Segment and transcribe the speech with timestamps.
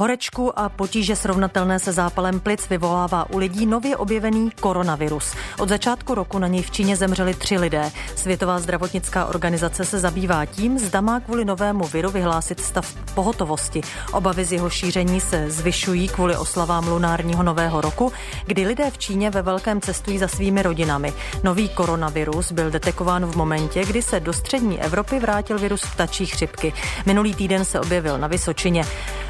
[0.00, 5.34] Horečku a potíže srovnatelné se zápalem plic vyvolává u lidí nově objevený koronavirus.
[5.58, 7.90] Od začátku roku na něj v Číně zemřeli tři lidé.
[8.16, 13.80] Světová zdravotnická organizace se zabývá tím, zda má kvůli novému viru vyhlásit stav pohotovosti.
[14.12, 18.12] Obavy z jeho šíření se zvyšují kvůli oslavám lunárního nového roku,
[18.46, 21.12] kdy lidé v Číně ve velkém cestují za svými rodinami.
[21.42, 26.72] Nový koronavirus byl detekován v momentě, kdy se do střední Evropy vrátil virus ptačí chřipky.
[27.06, 28.84] Minulý týden se objevil na Vysočině.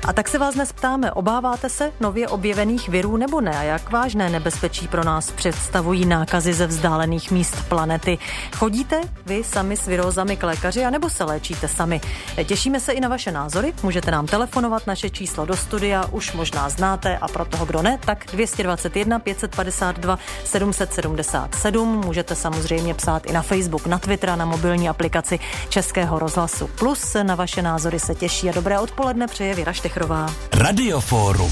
[0.08, 3.58] A tak se vás dnes ptáme, obáváte se nově objevených virů nebo ne?
[3.58, 8.18] A jak vážné nebezpečí pro nás představují nákazy ze vzdálených míst planety?
[8.56, 12.00] Chodíte vy sami s virózami k lékaři, anebo se léčíte sami?
[12.44, 13.72] Těšíme se i na vaše názory.
[13.82, 17.98] Můžete nám telefonovat, naše číslo do studia už možná znáte a pro toho, kdo ne,
[18.04, 22.00] tak 221 552 777.
[22.04, 26.70] Můžete samozřejmě psát i na Facebook, na Twitter, na mobilní aplikaci Českého rozhlasu.
[26.78, 30.26] Plus na vaše názory se těší a dobré odpoledne přeje Věra Štechrová.
[30.52, 31.50] Radioforum.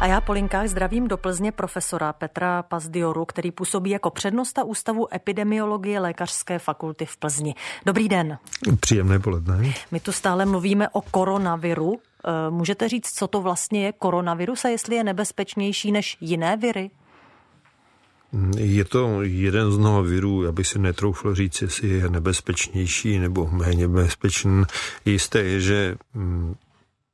[0.00, 5.14] A já po linkách zdravím do Plzně profesora Petra Pazdioru, který působí jako přednosta Ústavu
[5.14, 7.54] epidemiologie Lékařské fakulty v Plzni.
[7.86, 8.38] Dobrý den.
[8.80, 9.72] Příjemné poledne.
[9.90, 11.98] My tu stále mluvíme o koronaviru.
[11.98, 16.90] Eh, můžete říct, co to vlastně je koronavirus a jestli je nebezpečnější než jiné viry?
[18.58, 23.48] Je to jeden z mnoha virů, já bych si netroufl říct, jestli je nebezpečnější nebo
[23.50, 24.62] méně nebezpečný.
[25.04, 26.54] Jisté je, že mm,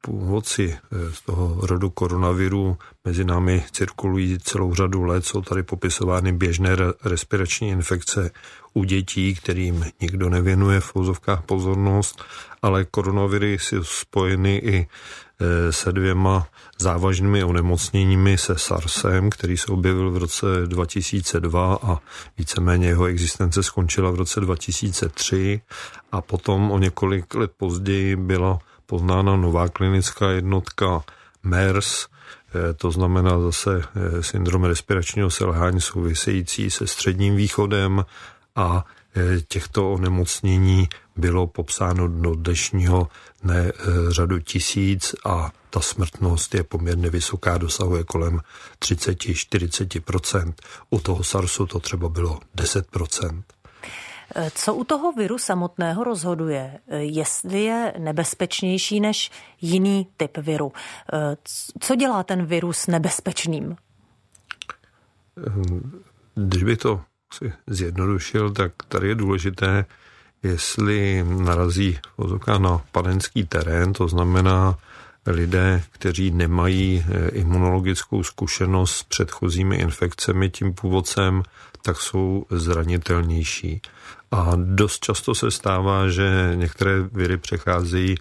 [0.03, 5.27] původci eh, z toho rodu koronaviru mezi námi cirkulují celou řadu let.
[5.27, 6.71] Jsou tady popisovány běžné
[7.05, 8.31] respirační infekce
[8.75, 12.25] u dětí, kterým nikdo nevěnuje v vozovkách pozornost,
[12.63, 14.87] ale koronaviry jsou spojeny i
[15.71, 16.47] se dvěma
[16.79, 21.99] závažnými onemocněními se SARSem, který se objevil v roce 2002 a
[22.39, 25.61] víceméně jeho existence skončila v roce 2003
[26.13, 31.05] a potom o několik let později byla poznána nová klinická jednotka
[31.43, 38.05] MERS, eh, to znamená zase eh, syndrom respiračního selhání související se středním východem
[38.57, 38.85] a
[39.17, 43.09] eh, těchto onemocnění bylo popsáno do dnešního
[43.43, 43.73] dne
[44.09, 48.41] řadu tisíc a ta smrtnost je poměrně vysoká, dosahuje kolem
[48.79, 50.53] 30-40%.
[50.91, 53.43] U toho SARSu to třeba bylo 10%.
[54.55, 60.73] Co u toho viru samotného rozhoduje, jestli je nebezpečnější než jiný typ viru?
[61.81, 63.77] Co dělá ten virus nebezpečným?
[66.35, 67.01] Když by to
[67.33, 69.85] si zjednodušil, tak tady je důležité,
[70.43, 71.99] jestli narazí
[72.59, 74.79] na panenský terén, to znamená
[75.27, 81.43] lidé, kteří nemají eh, imunologickou zkušenost s předchozími infekcemi tím původcem,
[81.83, 83.81] tak jsou zranitelnější.
[84.31, 88.15] A dost často se stává, že některé viry přecházejí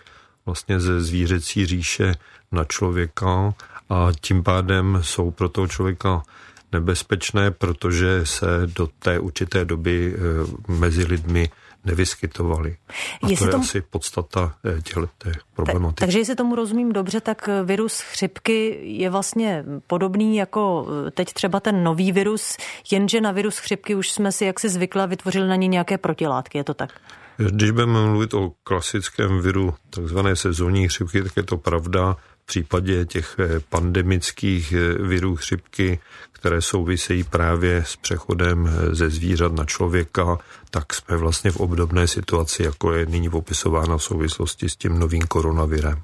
[0.46, 2.16] vlastně ze zvířecí říše
[2.52, 3.54] na člověka
[3.90, 6.24] a tím pádem jsou pro toho člověka
[6.72, 11.50] nebezpečné, protože se do té určité doby eh, mezi lidmi
[11.86, 12.78] nevyskytovaly.
[13.24, 13.62] A jestli to je tom...
[13.62, 15.08] asi podstata eh, těchto
[15.54, 16.00] problematiky.
[16.00, 21.60] Takže jestli tomu rozumím dobře, tak virus chřipky je vlastně podobný jako eh, teď třeba
[21.60, 22.58] ten nový virus,
[22.92, 26.64] jenže na virus chřipky už jsme si jaksi zvykla vytvořili na ně nějaké protilátky, je
[26.64, 26.90] to tak?
[27.38, 32.18] Když budeme mluvit o klasickém viru takzvané sezónní chřipky, tak je to pravda
[32.52, 36.00] případě těch eh, pandemických eh, virů chřipky,
[36.42, 40.38] které souvisejí právě s přechodem eh, ze zvířat na člověka,
[40.70, 45.22] tak jsme vlastně v obdobné situaci, jako je nyní popisována v souvislosti s tím novým
[45.22, 46.02] koronavirem.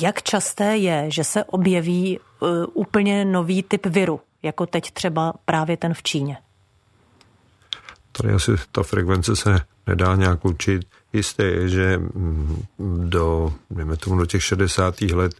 [0.00, 2.20] Jak časté je, že se objeví
[2.72, 6.36] úplně nový typ viru, jako teď třeba právě ten v Číně?
[8.12, 10.82] Tady asi ta frekvence se nedá nějak určit.
[11.12, 12.62] Jisté je, že mm,
[13.08, 13.54] do,
[14.00, 15.00] tomu, do těch 60.
[15.00, 15.34] let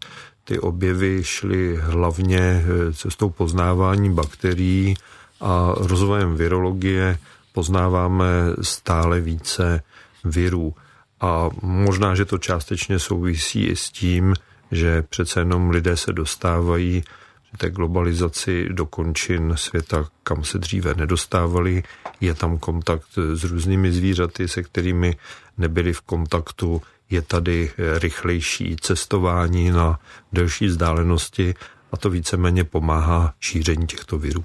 [0.51, 4.95] ty objevy šly hlavně eh, cestou poznávání bakterií
[5.41, 7.19] a rozvojem virologie
[7.53, 8.27] poznáváme
[8.63, 9.83] stále více
[10.25, 10.75] virů.
[11.21, 14.35] A možná, že to částečně souvisí i s tím,
[14.71, 17.03] že přece jenom lidé se dostávají
[17.57, 21.83] té globalizaci do končin světa, kam se dříve nedostávali.
[22.21, 25.17] Je tam kontakt s různými zvířaty, se kterými
[25.59, 26.83] nebyli v kontaktu.
[27.11, 29.99] Je tady rychlejší cestování na
[30.33, 31.55] delší vzdálenosti
[31.93, 34.45] a to víceméně pomáhá šíření těchto virů.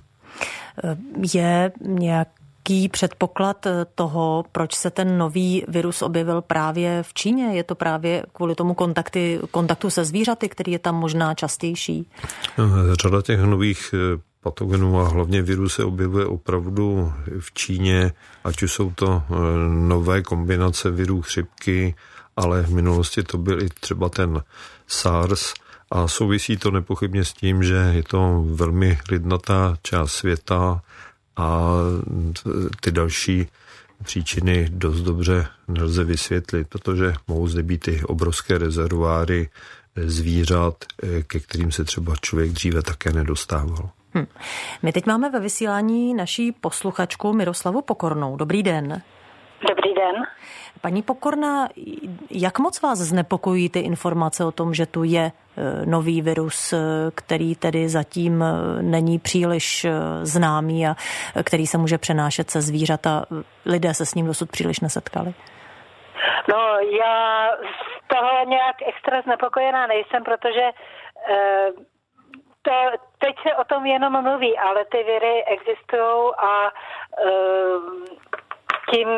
[1.33, 2.27] Je nějak
[2.69, 7.45] jaký předpoklad eh, toho, proč se ten nový virus objevil právě v Číně?
[7.45, 12.07] Je to právě kvůli tomu kontakty, kontaktu se zvířaty, který je tam možná častější?
[13.01, 18.11] Řada těch nových eh, patogenů a hlavně virus se objevuje opravdu v Číně,
[18.43, 19.35] ať už jsou to eh,
[19.69, 21.95] nové kombinace virů chřipky,
[22.35, 24.41] ale v minulosti to byl i třeba ten
[24.87, 25.53] SARS
[25.91, 30.81] a souvisí to nepochybně s tím, že je to velmi lidnatá část světa
[31.37, 31.71] a
[32.81, 33.47] ty další
[34.03, 39.49] příčiny dost dobře nelze vysvětlit, protože mohou zde být i obrovské rezervoáry
[39.95, 40.85] zvířat,
[41.27, 43.89] ke kterým se třeba člověk dříve také nedostával.
[44.17, 44.25] Hm.
[44.83, 48.37] My teď máme ve vysílání naší posluchačku Miroslavu Pokornou.
[48.37, 49.01] Dobrý den.
[49.61, 50.15] Dobrý den.
[50.81, 51.67] Paní Pokorná,
[52.29, 55.31] jak moc vás znepokojí ty informace o tom, že tu je e,
[55.85, 56.77] nový virus, e,
[57.15, 59.85] který tedy zatím e, není příliš
[60.21, 60.95] známý a
[61.43, 63.25] který se může přenášet se zvířata?
[63.65, 65.33] Lidé se s ním dosud příliš nesetkali.
[66.49, 70.69] No, já z toho nějak extra znepokojená nejsem, protože
[72.61, 72.71] to,
[73.17, 76.71] teď se o tom jenom mluví, ale ty viry existují a
[78.91, 79.09] tím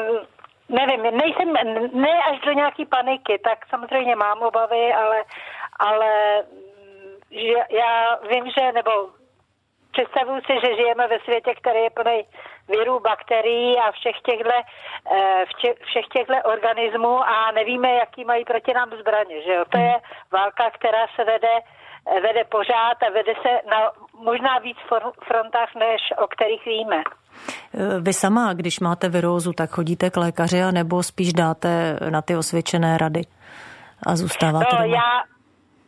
[0.69, 1.53] nevím, nejsem,
[1.93, 5.23] ne až do nějaký paniky, tak samozřejmě mám obavy, ale,
[5.79, 6.43] ale
[7.31, 8.91] že já vím, že, nebo
[9.91, 12.25] představuju si, že žijeme ve světě, který je plný
[12.67, 15.45] virů, bakterií a všech těchto, eh,
[15.83, 19.41] všech těchto organismů a nevíme, jaký mají proti nám zbraně.
[19.41, 19.65] Že jo?
[19.69, 19.95] To je
[20.31, 21.59] válka, která se vede,
[22.21, 24.77] vede pořád a vede se na možná víc
[25.27, 27.03] frontách, než o kterých víme.
[27.73, 32.21] Eh, vy sama, když máte virózu, tak chodíte k lékaři a nebo spíš dáte na
[32.21, 33.21] ty osvědčené rady
[34.07, 34.95] a zůstáváte no, doma?
[34.95, 35.23] Já,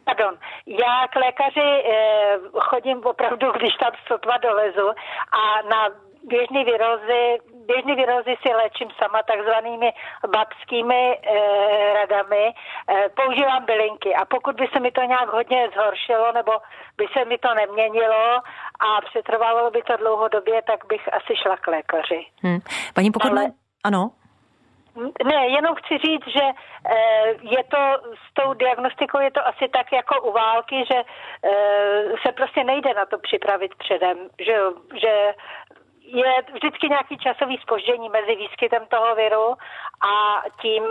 [0.05, 0.33] pardon,
[0.67, 4.87] já k lékaři eh, chodím opravdu, když tam sotva dolezu
[5.31, 5.89] a na
[6.23, 7.37] běžné virózy,
[7.69, 9.89] běžné virózy si léčím sama takzvanými
[10.35, 11.17] babskými e,
[11.99, 12.45] radami.
[12.47, 12.53] E,
[13.19, 16.51] používám bylinky a pokud by se mi to nějak hodně zhoršilo nebo
[16.97, 18.25] by se mi to neměnilo
[18.87, 22.21] a přetrvalo by to dlouhodobě, tak bych asi šla k lékaři.
[22.43, 22.59] Hmm.
[22.93, 23.51] Paní Pokorná, Ale...
[23.83, 24.11] ano?
[25.25, 26.45] Ne, jenom chci říct, že
[27.41, 27.81] je to
[28.23, 31.03] s tou diagnostikou je to asi tak jako u války, že
[32.25, 34.55] se prostě nejde na to připravit předem, že,
[35.01, 35.33] že
[36.13, 39.47] je vždycky nějaký časový spoždění mezi výskytem toho viru
[40.11, 40.13] a
[40.61, 40.83] tím,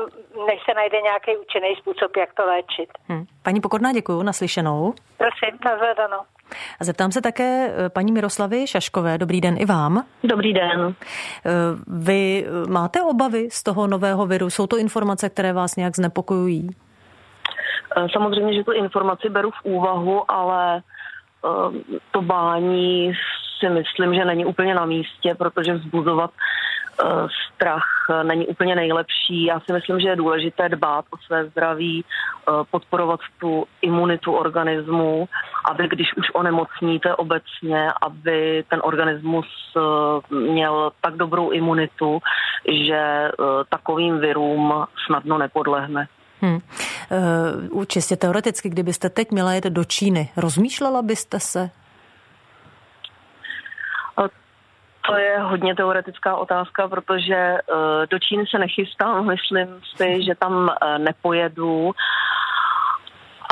[0.47, 2.91] než se najde nějaký účinný způsob, jak to léčit.
[3.09, 3.25] Hmm.
[3.43, 4.95] Paní Pokorná, děkuji, naslyšenou.
[5.17, 6.21] Prosím, nazvedanou.
[6.81, 9.19] A zeptám se také eh, paní Miroslavy Šaškové.
[9.19, 10.05] Dobrý den i vám.
[10.25, 10.95] Dobrý den.
[11.47, 11.51] Eh,
[11.87, 14.51] vy eh, máte obavy z toho nového viru?
[14.51, 16.69] Jsou to informace, které vás nějak znepokojují?
[18.13, 20.83] Samozřejmě, že tu informaci beru v úvahu, ale
[22.11, 23.13] to bání
[23.59, 27.11] si myslím, že není úplně na místě, protože vzbuzovat uh,
[27.55, 27.85] strach
[28.23, 29.45] není úplně nejlepší.
[29.45, 35.29] Já si myslím, že je důležité dbát o své zdraví, uh, podporovat tu imunitu organismu,
[35.71, 39.47] aby když už onemocníte obecně, aby ten organismus
[40.31, 42.19] měl tak dobrou imunitu,
[42.89, 43.31] že
[43.69, 44.75] takovým virům
[45.07, 46.09] snadno nepodlehne.
[46.41, 46.59] Hmm.
[47.87, 51.71] Čistě teoreticky, kdybyste teď měla jet do Číny, rozmýšlela byste se
[55.09, 57.61] To je hodně teoretická otázka, protože eh,
[58.11, 61.93] do Číny se nechystám, myslím si, že tam eh, nepojedu.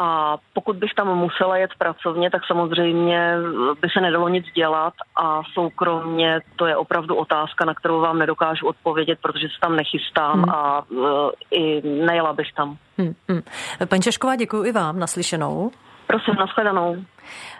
[0.02, 3.36] A pokud bych tam musela jet pracovně, tak samozřejmě
[3.80, 8.66] by se nedalo nic dělat a soukromně to je opravdu otázka, na kterou vám nedokážu
[8.66, 10.50] odpovědět, protože se tam nechystám hmm.
[10.50, 11.06] a uh,
[11.50, 12.76] i nejela bych tam.
[12.98, 13.42] Hmm, hmm.
[13.88, 15.70] Paní Češková, děkuji i vám naslyšenou.
[16.06, 16.96] Prosím, nashledanou.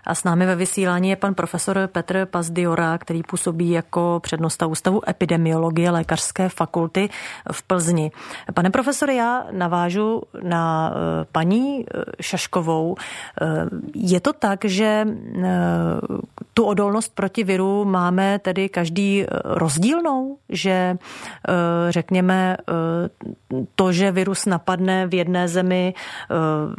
[0.04, 5.08] A s námi ve vysílání je pan profesor Petr Pazdiora, který působí jako přednosta Ústavu
[5.08, 7.08] epidemiologie Lékařské fakulty
[7.52, 8.10] v Plzni.
[8.54, 12.96] Pane profesore, já navážu na eh, paní eh, Šaškovou.
[13.40, 13.46] Eh,
[13.94, 15.06] je to tak, že
[16.54, 20.96] tu odolnost proti viru máme tedy každý rozdílnou, že
[21.88, 22.56] řekněme
[23.74, 25.94] to, že virus napadne v jedné zemi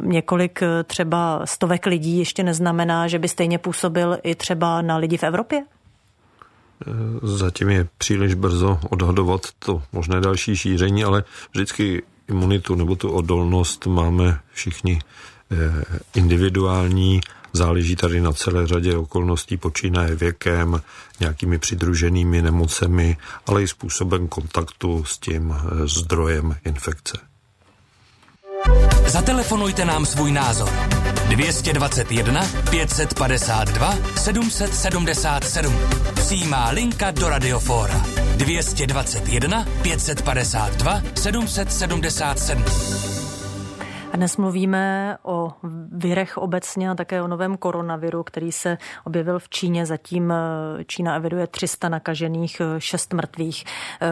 [0.02, 5.16] několik třeba stovek lidí, ještě neznamená, že že by stejně působil i třeba na lidi
[5.16, 5.64] v Evropě?
[7.22, 13.86] Zatím je příliš brzo odhadovat to možné další šíření, ale vždycky imunitu nebo tu odolnost
[13.86, 14.98] máme všichni
[15.50, 15.56] eh,
[16.14, 17.20] individuální,
[17.52, 20.80] záleží tady na celé řadě okolností, počínaje věkem,
[21.20, 23.16] nějakými přidruženými nemocemi,
[23.46, 27.27] ale i způsobem kontaktu s tím eh, zdrojem infekce.
[29.06, 30.70] Zatelefonujte nám svůj názor.
[31.28, 35.78] 221 552 777.
[36.14, 38.06] Přijímá linka do Radiofóra.
[38.36, 43.17] 221 552 777.
[44.18, 45.52] Dnes mluvíme o
[45.92, 49.86] virech obecně a také o novém koronaviru, který se objevil v Číně.
[49.86, 53.64] Zatím eh, Čína eviduje 300 nakažených, 6 mrtvých.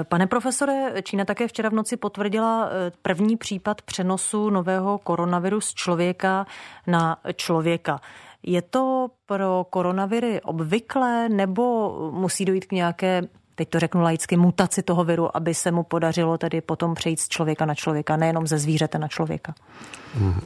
[0.08, 2.70] Pane profesore, Čína také včera v noci potvrdila
[3.02, 6.46] první případ přenosu nového koronaviru z člověka
[6.86, 8.00] na člověka.
[8.42, 13.22] Je to pro koronaviry obvyklé nebo musí dojít k nějaké
[13.56, 17.28] teď to řeknu laicky, mutaci toho viru, aby se mu podařilo tedy potom přejít z
[17.28, 19.54] člověka na člověka, nejenom ze zvířete na člověka.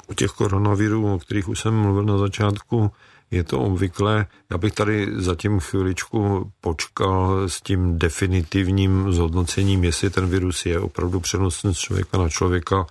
[0.06, 2.90] U těch koronavirů, o kterých už jsem mluvil na začátku,
[3.30, 4.26] je to obvyklé.
[4.50, 11.20] Já bych tady zatím chviličku počkal s tím definitivním zhodnocením, jestli ten virus je opravdu
[11.20, 12.86] přenosný z člověka na člověka.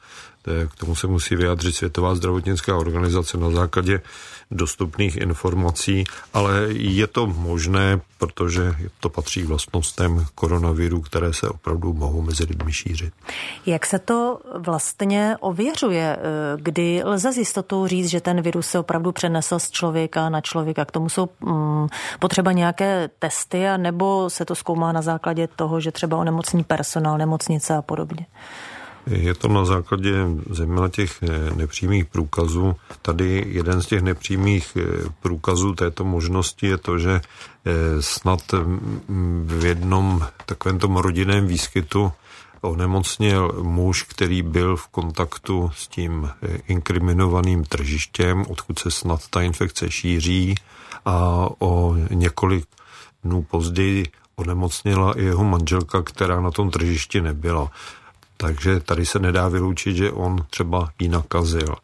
[0.71, 4.01] K tomu se musí vyjádřit Světová zdravotnická organizace na základě
[4.51, 6.03] dostupných informací,
[6.33, 12.73] ale je to možné, protože to patří vlastnostem koronaviru, které se opravdu mohou mezi lidmi
[12.73, 13.13] šířit.
[13.65, 16.17] Jak se to vlastně ověřuje,
[16.55, 20.85] kdy lze s jistotou říct, že ten virus se opravdu přenesl z člověka na člověka?
[20.85, 21.87] K tomu jsou mm,
[22.19, 27.75] potřeba nějaké testy, nebo se to zkoumá na základě toho, že třeba onemocní personál, nemocnice
[27.75, 28.25] a podobně?
[29.09, 30.13] Je to na základě
[30.49, 32.75] zejména těch eh, nepřímých průkazů.
[33.01, 38.41] Tady jeden z těch nepřímých eh, průkazů této možnosti je to, že eh, snad
[39.45, 42.11] v jednom takovém tom rodinném výskytu
[42.61, 46.29] onemocněl muž, který byl v kontaktu s tím
[46.67, 50.55] inkriminovaným tržištěm, odkud se snad ta infekce šíří
[51.05, 52.65] a o několik
[53.23, 57.71] dnů později onemocněla i jeho manželka, která na tom tržišti nebyla.
[58.41, 61.75] Takže tady se nedá vyloučit, že on třeba ji nakazil.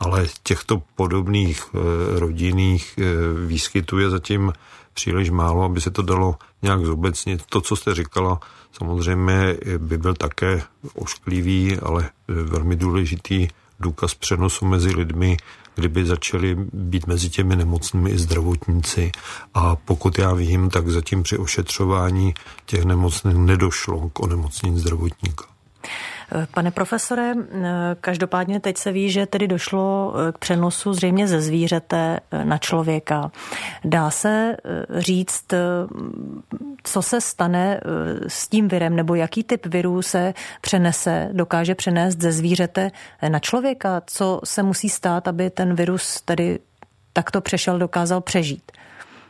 [0.00, 1.78] Ale těchto podobných e,
[2.18, 3.02] rodinných e,
[3.46, 4.52] výskytů je zatím
[4.94, 7.42] příliš málo, aby se to dalo nějak zobecnit.
[7.48, 8.40] To, co jste říkala,
[8.72, 10.62] samozřejmě by byl také
[10.94, 13.48] ošklivý, ale velmi důležitý
[13.80, 15.36] důkaz přenosu mezi lidmi,
[15.74, 19.12] kdyby začali být mezi těmi nemocnými i zdravotníci.
[19.54, 22.34] A pokud já vím, tak zatím při ošetřování
[22.66, 25.53] těch nemocných nedošlo k onemocnění zdravotníka.
[26.54, 27.34] Pane profesore,
[28.00, 33.30] každopádně teď se ví, že tedy došlo k přenosu zřejmě ze zvířete na člověka.
[33.84, 35.58] Dá se eh, říct, eh,
[36.82, 42.20] co se stane eh, s tím virem, nebo jaký typ virů se přenese, dokáže přenést
[42.20, 42.90] ze zvířete
[43.28, 44.02] na člověka?
[44.06, 46.58] Co se musí stát, aby ten virus tedy
[47.12, 48.72] takto přešel, dokázal přežít?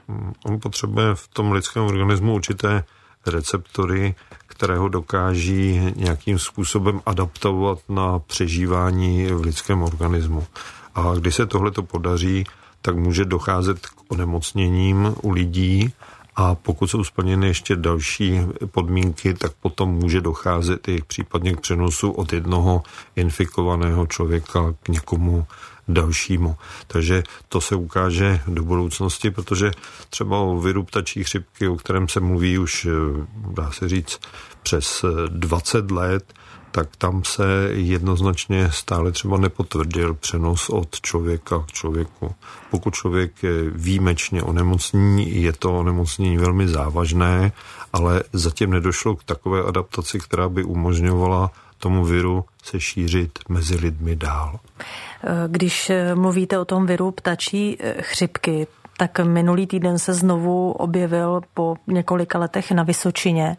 [0.09, 2.85] Hmm, on potřebuje v tom lidském organismu určité
[3.27, 4.15] receptory,
[4.47, 10.47] které ho dokáží nějakým způsobem adaptovat na přežívání v lidském organismu.
[10.95, 12.45] A když se tohle to podaří,
[12.83, 15.93] tak může docházet k onemocněním u lidí
[16.37, 18.41] a pokud jsou splněny ještě další
[18.71, 22.83] podmínky, tak potom může docházet i případně k přenosu od jednoho
[23.17, 25.47] infikovaného člověka k někomu
[25.89, 26.57] dalšímu.
[26.87, 29.71] Takže to se ukáže do budoucnosti, protože
[30.11, 32.91] třeba o viru ptačí chřipky, o kterém se mluví už, eh,
[33.37, 34.21] dá se říct,
[34.63, 36.35] přes 20 eh, let,
[36.75, 42.35] tak tam se jednoznačně stále třeba nepotvrdil přenos od člověka k člověku.
[42.71, 43.33] Pokud člověk
[43.75, 47.53] výjimečně onemocní, je to onemocnění velmi závažné,
[47.93, 51.51] ale zatím nedošlo k takové adaptaci, která by umožňovala
[51.85, 54.59] tomu viru se šířit mezi lidmi dál.
[55.49, 62.39] Když mluvíte o tom viru ptačí chřipky, tak minulý týden se znovu objevil po několika
[62.39, 63.57] letech na Vysočině.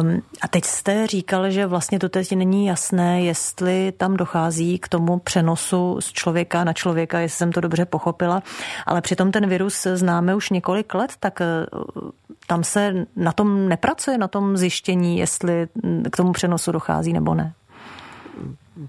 [0.00, 4.88] Um, a teď jste říkal, že vlastně to teď není jasné, jestli tam dochází k
[4.88, 8.42] tomu přenosu z člověka na člověka, jestli jsem to dobře pochopila,
[8.86, 12.10] ale přitom ten virus známe už několik let, tak uh,
[12.46, 15.68] tam se na tom nepracuje, na tom zjištění, jestli
[16.12, 17.52] k tomu přenosu dochází nebo ne.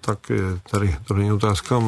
[0.01, 0.19] Tak
[0.71, 1.83] tady to není otázka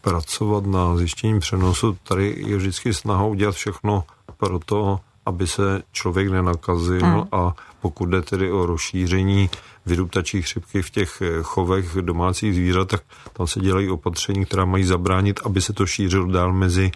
[0.00, 1.98] pracovat na zjištění přenosu.
[2.02, 4.04] Tady je vždycky snaha udělat všechno
[4.36, 7.24] pro to, aby se člověk nenakazil mm.
[7.32, 9.50] a pokud jde tedy o rozšíření
[9.86, 13.02] viru ptačí chřipky v těch chovech domácích zvířat, tak
[13.32, 16.90] tam se dělají opatření, která mají zabránit, aby se to šířilo dál mezi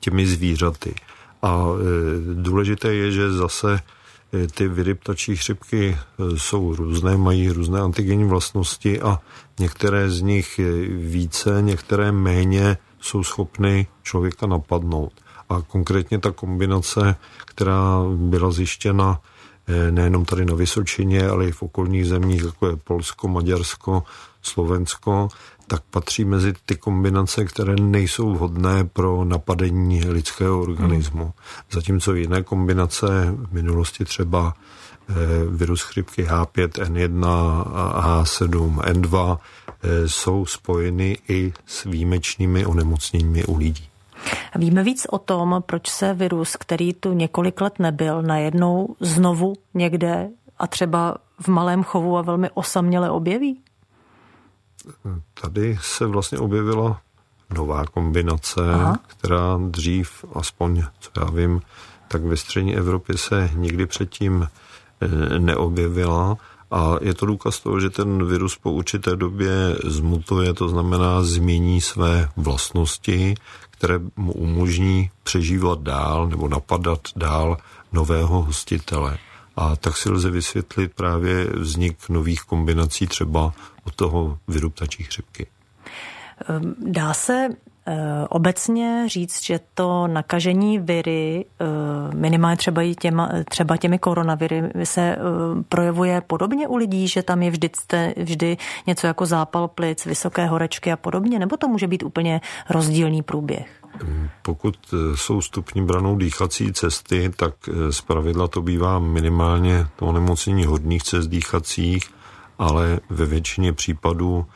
[0.00, 0.94] těmi zvířaty.
[1.42, 3.80] A e, důležité je, že zase
[4.32, 9.18] e, ty viry ptačí chřipky e, jsou různé, mají různé antigenní vlastnosti a
[9.58, 15.12] některé z nich více, některé méně jsou schopny člověka napadnout.
[15.48, 17.16] A konkrétně ta kombinace,
[17.46, 19.20] která byla zjištěna
[19.90, 24.02] nejenom tady na Vysočině, ale i v okolních zemích, jako je Polsko, Maďarsko,
[24.42, 25.28] Slovensko,
[25.70, 31.22] tak patří mezi ty kombinace, které nejsou vhodné pro napadení lidského organismu.
[31.22, 31.32] Hmm.
[31.70, 34.54] Zatímco jiné kombinace v minulosti třeba
[35.48, 37.26] virus chřipky H5N1
[37.74, 39.38] a H7N2
[40.06, 43.88] jsou spojeny i s výjimečnými onemocněními u lidí.
[44.56, 50.28] Víme víc o tom, proč se virus, který tu několik let nebyl, najednou znovu někde
[50.58, 53.60] a třeba v malém chovu a velmi osaměle objeví?
[55.40, 57.00] Tady se vlastně objevila
[57.54, 58.98] nová kombinace, Aha.
[59.06, 61.60] která dřív, aspoň co já vím,
[62.08, 64.48] tak ve střední Evropě se nikdy předtím
[65.00, 66.36] eh, neobjevila.
[66.70, 69.50] A je to důkaz toho, že ten virus po určité době
[69.84, 73.34] zmutuje, to znamená změní své vlastnosti,
[73.70, 77.56] které mu umožní přežívat dál nebo napadat dál
[77.92, 79.18] nového hostitele.
[79.56, 83.52] A tak si lze vysvětlit právě vznik nových kombinací třeba
[83.84, 85.46] od toho viru ptačí chřipky.
[86.48, 87.48] Ehm, dá se
[87.86, 94.62] Eh, obecně říct, že to nakažení viry, eh, minimálně třeba, i těma, třeba těmi koronaviry,
[94.84, 95.18] se eh,
[95.68, 97.70] projevuje podobně u lidí, že tam je vždy,
[98.16, 98.56] vždy
[98.86, 103.68] něco jako zápal plic, vysoké horečky a podobně, nebo to může být úplně rozdílný průběh?
[104.42, 104.76] Pokud
[105.14, 107.54] jsou stupní branou dýchací cesty, tak
[107.90, 112.19] zpravidla to bývá minimálně to onemocnění hodných cest dýchacích,
[112.60, 114.46] ale ve většině případů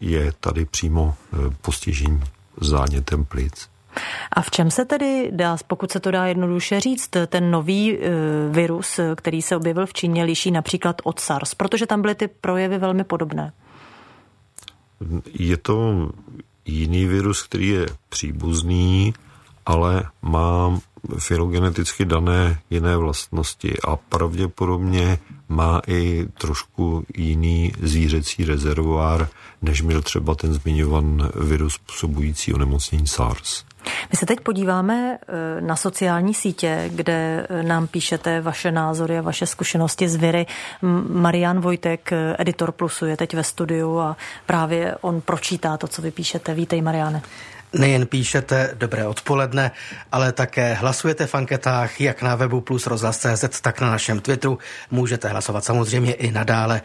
[0.00, 1.14] je tady přímo
[1.62, 2.22] postižení
[2.60, 3.68] zánětem plic.
[4.32, 8.10] A v čem se tedy dá, pokud se to dá jednoduše říct, ten nový e,
[8.50, 12.78] virus, který se objevil v Číně, liší například od SARS, protože tam byly ty projevy
[12.78, 13.52] velmi podobné?
[15.34, 16.10] Je to
[16.64, 19.14] jiný virus, který je příbuzný,
[19.66, 20.80] ale má
[21.18, 29.28] filogeneticky dané jiné vlastnosti a pravděpodobně má i trošku jiný zvířecí rezervoár,
[29.62, 33.64] než měl třeba ten zmiňovan virus způsobující onemocnění SARS.
[33.84, 39.22] My se teď podíváme eh, na sociální sítě, kde eh, nám píšete vaše názory a
[39.22, 40.46] vaše zkušenosti z viry.
[41.08, 46.02] Marian Vojtek, eh, editor Plusu, je teď ve studiu a právě on pročítá to, co
[46.02, 46.54] vy píšete.
[46.54, 47.22] Vítej, Mariane.
[47.72, 49.70] Nejen píšete dobré odpoledne,
[50.12, 54.58] ale také hlasujete v anketách jak na webu plus rozhlas.cz, tak na našem Twitteru.
[54.90, 56.82] Můžete hlasovat samozřejmě i nadále.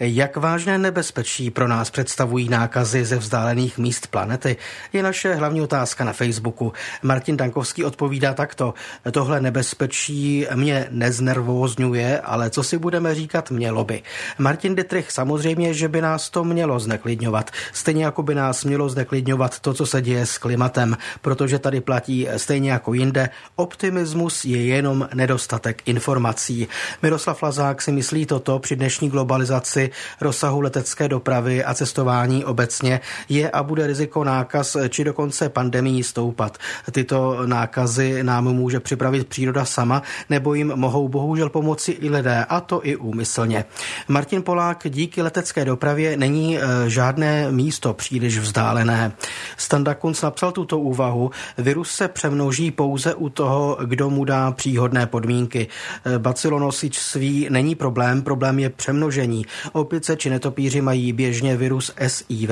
[0.00, 4.56] Jak vážné nebezpečí pro nás představují nákazy ze vzdálených míst planety,
[4.92, 6.72] je naše hlavní otázka na Facebooku.
[7.02, 8.74] Martin Dankovský odpovídá takto.
[9.10, 14.02] Tohle nebezpečí mě neznervózňuje, ale co si budeme říkat, mělo by.
[14.38, 17.50] Martin Dietrich samozřejmě, že by nás to mělo zneklidňovat.
[17.72, 22.28] Stejně jako by nás mělo zneklidňovat to, co se děje s klimatem, protože tady platí
[22.36, 26.68] stejně jako jinde, optimismus je jenom nedostatek informací.
[27.02, 33.50] Miroslav Lazák si myslí toto při dnešní globalizaci rozsahu letecké dopravy a cestování obecně je
[33.50, 36.58] a bude riziko nákaz či dokonce pandemii stoupat.
[36.92, 42.60] Tyto nákazy nám může připravit příroda sama, nebo jim mohou bohužel pomoci i lidé, a
[42.60, 43.64] to i úmyslně.
[44.08, 49.12] Martin Polák díky letecké dopravě není e, žádné místo příliš vzdálené.
[49.56, 51.30] Standa Kunz napsal tuto úvahu.
[51.58, 55.68] Virus se přemnoží pouze u toho, kdo mu dá příhodné podmínky.
[56.04, 59.46] E, bacilonosičství není problém, problém je přemnožení.
[59.72, 62.50] Opice či netopíři mají běžně virus SIV,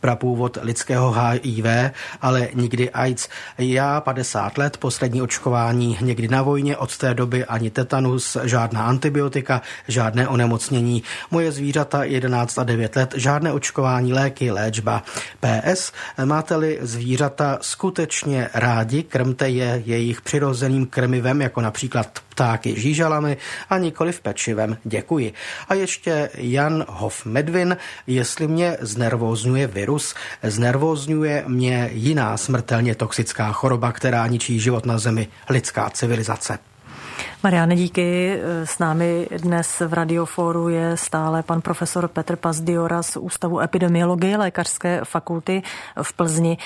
[0.00, 1.66] prapůvod lidského HIV,
[2.22, 3.28] ale nikdy AIDS.
[3.58, 9.62] Já 50 let, poslední očkování někdy na vojně, od té doby ani tetanus, žádná antibiotika,
[9.88, 11.02] žádné onemocnění.
[11.30, 15.02] Moje zvířata 11 a 9 let, žádné očkování, léky, léčba.
[15.40, 15.92] PS,
[16.24, 23.36] máte-li zvířata skutečně rádi, krmte je jejich přirozeným krmivem, jako například ptáky žížalami
[23.70, 24.76] a nikoli v pečivem.
[24.84, 25.32] Děkuji.
[25.68, 33.92] A ještě Jan Hof Medvin, jestli mě znervózňuje virus, znervózňuje mě jiná smrtelně toxická choroba,
[33.92, 36.58] která ničí život na Zemi, lidská civilizace.
[37.42, 38.38] Mariane, díky.
[38.64, 45.00] S námi dnes v Radioforu je stále pan profesor Petr Pazdiora z Ústavu epidemiologie Lékařské
[45.04, 45.62] fakulty
[46.02, 46.58] v Plzni.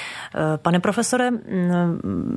[0.56, 1.30] Pane profesore,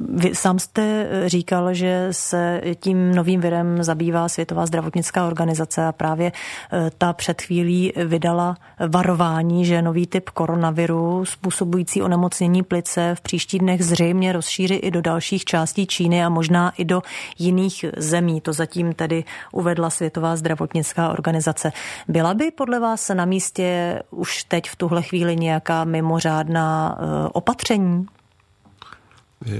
[0.09, 6.31] vy sám jste říkal, že se tím novým virem zabývá Světová zdravotnická organizace a právě
[6.31, 13.59] eh, ta před chvílí vydala varování, že nový typ koronaviru způsobující onemocnění plice v příští
[13.59, 17.01] dnech zřejmě rozšíří i do dalších částí Číny a možná i do
[17.39, 18.41] jiných zemí zemí.
[18.41, 21.71] To zatím tedy uvedla Světová zdravotnická organizace.
[22.07, 28.05] Byla by podle vás na místě už teď v tuhle chvíli nějaká mimořádná eh, opatření?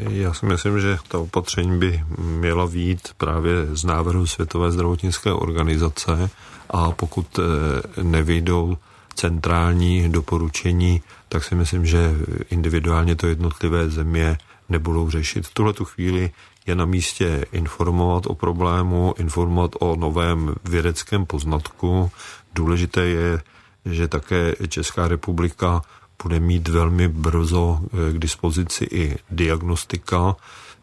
[0.09, 6.29] Já si myslím, že ta opatření by měla vít právě z návrhu Světové zdravotnické organizace
[6.69, 8.77] a pokud eh, nevyjdou
[9.15, 12.11] centrální doporučení, tak si myslím, že
[12.49, 14.37] individuálně to jednotlivé země
[14.69, 15.47] nebudou řešit.
[15.47, 16.31] V tuhle tu chvíli
[16.67, 22.11] je na místě informovat o problému, informovat o novém vědeckém poznatku.
[22.55, 23.41] Důležité je,
[23.85, 25.81] že také Česká republika
[26.23, 30.35] bude mít velmi brzo eh, k dispozici i diagnostika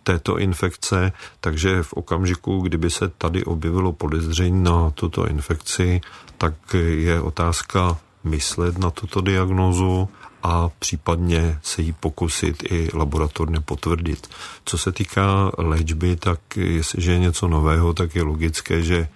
[0.03, 6.01] této infekce, takže v okamžiku, kdyby se tady objevilo podezření na tuto infekci,
[6.39, 10.09] tak je otázka myslet na tuto diagnozu
[10.43, 14.31] a případně se jí pokusit i laboratorně potvrdit.
[14.65, 19.09] Co se týká léčby, tak jestliže je něco nového, tak je logické, že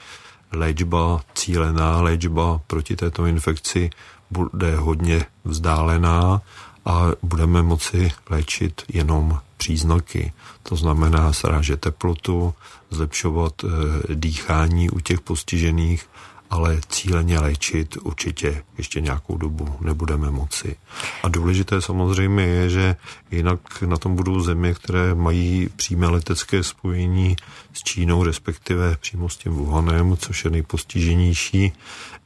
[0.52, 3.90] léčba, cílená léčba proti této infekci
[4.30, 6.40] bude hodně vzdálená
[6.84, 10.32] a budeme moci léčit jenom příznaky.
[10.62, 12.54] To znamená srážet teplotu,
[12.90, 13.68] zlepšovat e,
[14.14, 16.06] dýchání u těch postižených,
[16.50, 20.76] ale cíleně léčit určitě ještě nějakou dobu nebudeme moci.
[21.22, 22.96] A důležité samozřejmě je, že
[23.30, 27.36] jinak na tom budou země, které mají přímé letecké spojení
[27.72, 31.72] s Čínou, respektive přímo s tím Wuhanem, což je nejpostiženější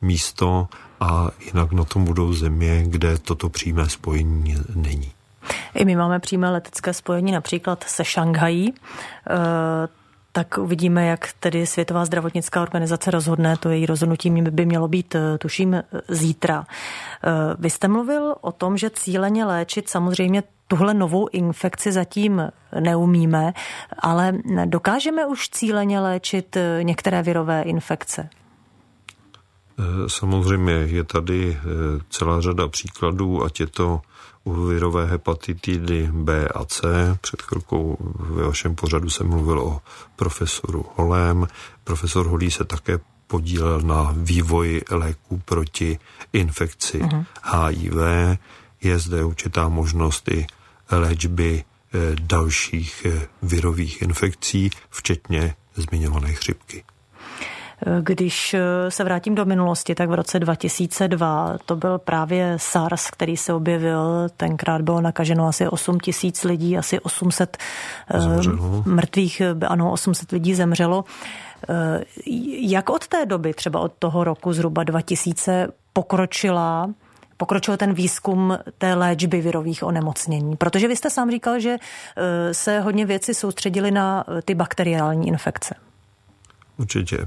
[0.01, 0.69] místo
[1.01, 5.13] a jinak na tom budou země, kde toto přímé spojení není.
[5.75, 8.75] I my máme přímé letecké spojení například se Šanghají.
[10.39, 13.57] Eh, tak uvidíme, jak tedy Světová zdravotnická organizace rozhodne.
[13.57, 16.67] To její rozhodnutí by mělo být, eh, tuším, zítra.
[16.67, 22.43] Eh, vy jste mluvil o tom, že cíleně léčit samozřejmě tuhle novou infekci zatím
[22.81, 23.53] neumíme,
[23.99, 24.33] ale
[24.65, 28.29] dokážeme už cíleně léčit některé virové infekce?
[30.07, 31.59] Samozřejmě je tady
[32.11, 34.01] celá řada příkladů, ať je to
[34.53, 36.83] virové hepatitidy B a C.
[37.21, 39.81] Před chvilkou ve vašem pořadu jsem mluvil o
[40.17, 41.47] profesoru Holém.
[41.85, 45.99] Profesor Holý se také podílel na vývoji léků proti
[46.33, 47.25] infekci uh-huh.
[47.43, 48.39] HIV.
[48.83, 50.47] Je zde určitá možnost i
[50.91, 56.85] léčby eh, dalších eh, virových infekcí, včetně zmiňované chřipky.
[58.01, 63.37] Když eh, se vrátím do minulosti, tak v roce 2002 to byl právě SARS, který
[63.37, 64.29] se objevil.
[64.37, 67.57] Tenkrát bylo nakaženo asi 8 tisíc lidí, asi 800
[68.11, 68.83] eh, zemřelo.
[68.87, 71.05] mrtvých, ano, 800 lidí zemřelo.
[71.69, 72.05] Eh,
[72.61, 76.91] jak od té doby, třeba od toho roku zhruba 2000, pokročila
[77.37, 80.57] pokročil ten výzkum té léčby virových onemocnění?
[80.57, 81.77] Protože vy jste sám říkal, že
[82.53, 85.75] se hodně věci soustředili na ty bakteriální infekce.
[86.79, 87.17] Určitě.
[87.19, 87.27] E,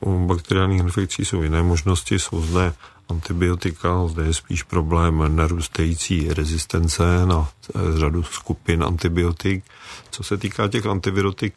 [0.00, 2.72] u bakteriálních infekcí jsou jiné možnosti, jsou zde
[3.08, 9.64] antibiotika, zde je spíš problém narůstající rezistence na e, řadu skupin antibiotik.
[10.10, 11.54] Co se týká těch antibiotik,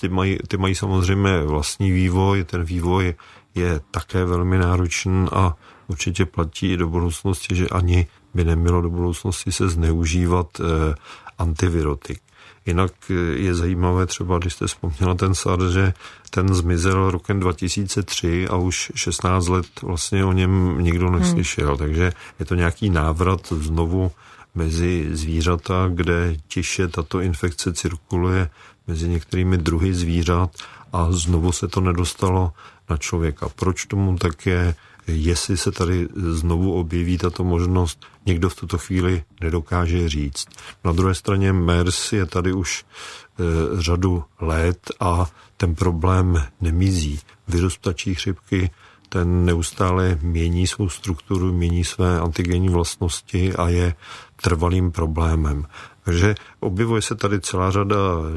[0.00, 3.14] ty mají, ty mají samozřejmě vlastní vývoj, ten vývoj
[3.54, 5.56] je také velmi náročný a
[5.88, 10.94] určitě platí i do budoucnosti, že ani by nemělo do budoucnosti se zneužívat eh,
[11.38, 12.20] antivirotik.
[12.68, 15.92] Jinak eh, je zajímavé třeba, když jste vzpomněla ten SARS, že
[16.30, 21.18] ten zmizel rokem 2003 a už 16 let vlastně o něm nikdo hmm.
[21.18, 21.78] neslyšel, hmm.
[21.78, 24.12] takže je to nějaký návrat znovu
[24.54, 28.50] mezi zvířata, kde tiše tato infekce cirkuluje
[28.86, 30.50] mezi některými druhy zvířat
[30.92, 32.52] a znovu se to nedostalo
[32.90, 33.48] na člověka.
[33.48, 34.74] Proč tomu tak je?
[35.08, 40.46] Jestli se tady znovu objeví tato možnost, někdo v tuto chvíli nedokáže říct.
[40.84, 47.20] Na druhé straně MERS je tady už e, řadu let a ten problém nemizí.
[47.48, 48.70] Virus ptačí chřipky
[49.08, 53.94] ten neustále mění svou strukturu, mění své antigenní vlastnosti a je
[54.42, 55.66] trvalým problémem.
[56.04, 58.30] Takže objevuje se tady celá řada, e,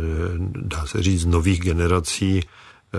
[0.61, 2.43] dá se říct, nových generací e,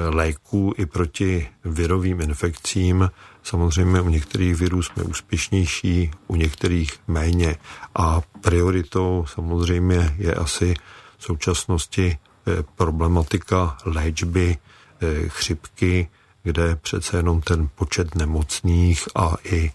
[0.09, 3.11] léků i proti virovým infekcím
[3.43, 7.57] Samozřejmě u některých virů jsme úspěšnější, u některých méně.
[7.95, 10.75] A prioritou samozřejmě je asi
[11.19, 14.57] v současnosti eh, problematika léčby
[15.01, 16.09] eh, chřipky,
[16.43, 19.73] kde přece jenom ten počet nemocných a i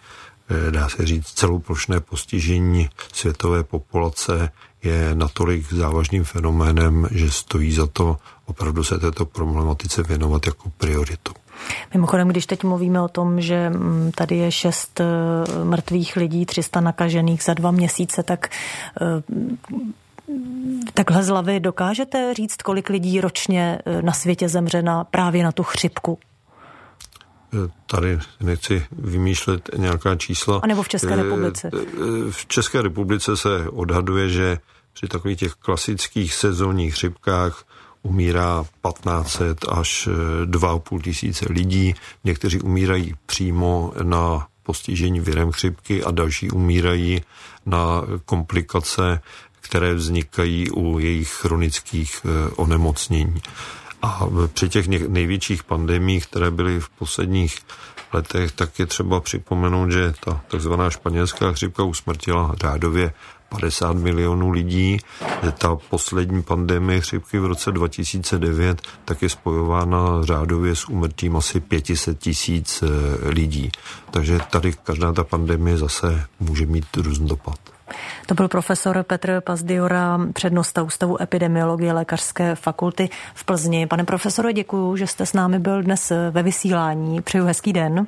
[0.49, 4.51] eh, dá se říct celoplošné postižení světové populace
[4.83, 11.33] je natolik závažným fenoménem, že stojí za to opravdu se této problematice věnovat jako prioritu.
[11.93, 15.05] Mimochodem, když teď mluvíme o tom, že mm, tady je šest eh,
[15.63, 18.49] mrtvých lidí, 300 nakažených za dva měsíce, tak
[19.01, 19.23] eh,
[20.93, 25.51] takhle z hlavy dokážete říct, kolik lidí ročně eh, na světě zemře na, právě na
[25.51, 26.19] tu chřipku?
[27.85, 30.59] Tady nechci vymýšlet nějaká čísla.
[30.63, 31.69] A nebo v České republice?
[32.31, 34.57] V České republice se odhaduje, že
[34.93, 37.63] při takových těch klasických sezónních chřipkách
[38.07, 40.09] umírá 1500 až
[40.45, 41.95] 2,5 tisíce lidí.
[42.23, 47.21] Někteří umírají přímo na postižení virem chřipky a další umírají
[47.65, 49.21] na komplikace,
[49.61, 53.41] které vznikají u jejich chronických eh, onemocnění.
[54.01, 57.57] A při těch největších pandemích, které byly v posledních
[58.13, 63.13] letech, tak je třeba připomenout, že ta takzvaná španělská chřipka usmrtila řádově
[63.49, 64.97] 50 milionů lidí.
[65.57, 72.19] Ta poslední pandemie chřipky v roce 2009 tak je spojována řádově s umrtím asi 500
[72.19, 73.71] tisíc eh, lidí.
[74.11, 77.59] Takže tady každá ta pandemie zase může mít různý dopad.
[78.25, 83.87] To byl profesor Petr Pazdiora, přednosta Ústavu epidemiologie Lékařské fakulty v Plzni.
[83.87, 87.21] Pane profesore, děkuji, že jste s námi byl dnes ve vysílání.
[87.21, 88.07] Přeju hezký den.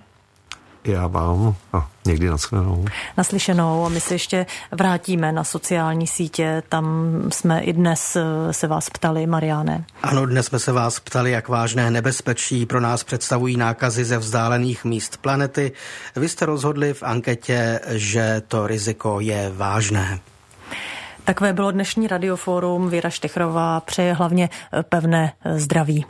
[0.84, 2.86] Já vám a někdy naschledanou.
[3.18, 6.64] Naslyšenou a my se ještě vrátíme na sociální sítě.
[6.70, 9.86] Tam jsme i dnes eh, se vás ptali, Mariáne.
[10.04, 14.86] Ano, dnes jsme se vás ptali, jak vážné nebezpečí pro nás představují nákazy ze vzdálených
[14.86, 15.72] míst planety.
[16.16, 20.20] Vy jste rozhodli v anketě, že to riziko je vážné.
[21.24, 22.90] Takové bylo dnešní radiofórum.
[22.90, 24.50] Věra Štechrová přeje hlavně
[24.90, 26.06] pevné zdraví.